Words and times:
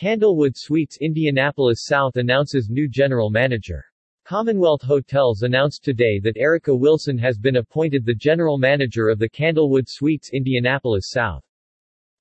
Candlewood 0.00 0.56
Suites 0.56 0.96
Indianapolis 1.00 1.84
South 1.84 2.18
announces 2.18 2.70
new 2.70 2.86
general 2.86 3.30
manager. 3.30 3.84
Commonwealth 4.24 4.80
Hotels 4.82 5.42
announced 5.42 5.82
today 5.82 6.20
that 6.20 6.36
Erica 6.36 6.72
Wilson 6.72 7.18
has 7.18 7.36
been 7.36 7.56
appointed 7.56 8.06
the 8.06 8.14
general 8.14 8.58
manager 8.58 9.08
of 9.08 9.18
the 9.18 9.28
Candlewood 9.28 9.88
Suites 9.88 10.30
Indianapolis 10.32 11.10
South. 11.10 11.42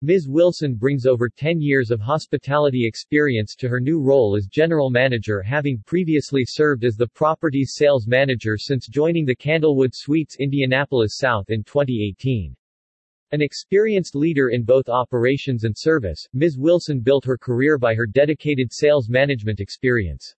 Ms. 0.02 0.28
Wilson 0.28 0.74
brings 0.74 1.06
over 1.06 1.30
10 1.30 1.62
years 1.62 1.92
of 1.92 2.00
hospitality 2.00 2.84
experience 2.84 3.54
to 3.54 3.70
her 3.70 3.80
new 3.80 4.02
role 4.02 4.36
as 4.36 4.48
general 4.48 4.90
manager 4.90 5.44
having 5.44 5.84
previously 5.86 6.46
served 6.46 6.84
as 6.84 6.96
the 6.96 7.06
property's 7.06 7.76
sales 7.76 8.08
manager 8.08 8.58
since 8.58 8.88
joining 8.88 9.24
the 9.24 9.36
Candlewood 9.36 9.94
Suites 9.94 10.38
Indianapolis 10.40 11.18
South 11.18 11.52
in 11.52 11.64
2018. 11.64 12.56
An 13.34 13.42
experienced 13.42 14.16
leader 14.16 14.52
in 14.52 14.64
both 14.64 14.88
operations 14.88 15.66
and 15.66 15.78
service, 15.78 16.26
Ms. 16.32 16.58
Wilson 16.58 17.02
built 17.02 17.26
her 17.26 17.38
career 17.38 17.78
by 17.78 17.94
her 17.94 18.06
dedicated 18.06 18.72
sales 18.72 19.10
management 19.10 19.60
experience. 19.60 20.34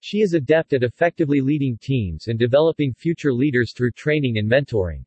She 0.00 0.22
is 0.22 0.32
adept 0.32 0.72
at 0.72 0.82
effectively 0.82 1.42
leading 1.42 1.76
teams 1.76 2.28
and 2.28 2.38
developing 2.38 2.94
future 2.94 3.34
leaders 3.34 3.74
through 3.76 3.90
training 3.90 4.38
and 4.38 4.50
mentoring. 4.50 5.04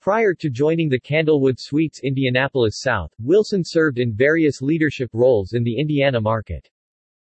Prior 0.00 0.32
to 0.34 0.48
joining 0.48 0.88
the 0.88 1.00
Candlewood 1.00 1.58
Suites 1.58 2.02
Indianapolis 2.04 2.82
South, 2.82 3.12
Wilson 3.18 3.64
served 3.64 3.98
in 3.98 4.14
various 4.14 4.62
leadership 4.62 5.10
roles 5.12 5.54
in 5.54 5.64
the 5.64 5.76
Indiana 5.76 6.20
market. 6.20 6.70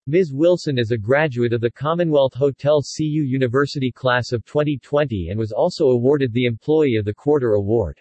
Ms. 0.09 0.35
Wilson 0.35 0.79
is 0.79 0.91
a 0.91 0.99
graduate 0.99 1.55
of 1.55 1.63
the 1.63 1.71
Commonwealth 1.71 2.35
Hotel 2.35 2.83
CU 2.83 3.05
University 3.05 3.91
class 3.91 4.33
of 4.33 4.45
2020 4.45 5.31
and 5.31 5.39
was 5.39 5.53
also 5.53 5.87
awarded 5.87 6.35
the 6.35 6.45
Employee 6.45 6.97
of 6.97 7.07
the 7.07 7.15
Quarter 7.15 7.55
Award. 7.55 7.99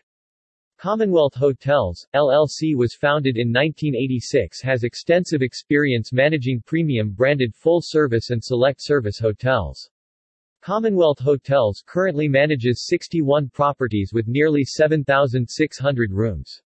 Commonwealth 0.79 1.33
Hotels, 1.33 2.07
LLC 2.15 2.73
was 2.73 2.95
founded 2.95 3.35
in 3.35 3.49
1986 3.49 4.61
has 4.61 4.85
extensive 4.85 5.41
experience 5.41 6.13
managing 6.13 6.61
premium 6.65 7.11
branded 7.11 7.53
full-service 7.53 8.29
and 8.29 8.41
select-service 8.41 9.19
hotels. 9.19 9.89
Commonwealth 10.61 11.19
Hotels 11.19 11.83
currently 11.85 12.29
manages 12.29 12.87
61 12.87 13.49
properties 13.49 14.11
with 14.13 14.29
nearly 14.29 14.63
7,600 14.63 16.13
rooms. 16.13 16.61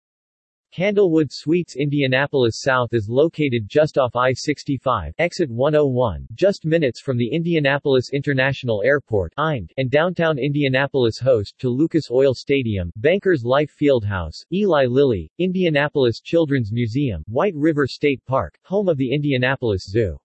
Candlewood 0.73 1.33
Suites 1.33 1.75
Indianapolis 1.75 2.61
South 2.61 2.93
is 2.93 3.09
located 3.09 3.67
just 3.67 3.97
off 3.97 4.15
I-65, 4.15 5.11
exit 5.17 5.49
101, 5.49 6.25
just 6.33 6.63
minutes 6.63 7.01
from 7.01 7.17
the 7.17 7.27
Indianapolis 7.27 8.11
International 8.13 8.81
Airport 8.85 9.33
and 9.37 9.91
downtown 9.91 10.39
Indianapolis 10.39 11.19
host 11.19 11.55
to 11.59 11.67
Lucas 11.67 12.09
Oil 12.09 12.33
Stadium, 12.33 12.89
Bankers 12.95 13.43
Life 13.43 13.75
Fieldhouse, 13.77 14.45
Eli 14.53 14.85
Lilly, 14.85 15.29
Indianapolis 15.39 16.21
Children's 16.21 16.71
Museum, 16.71 17.21
White 17.27 17.55
River 17.57 17.85
State 17.85 18.23
Park, 18.25 18.57
home 18.63 18.87
of 18.87 18.95
the 18.95 19.13
Indianapolis 19.13 19.83
Zoo. 19.89 20.17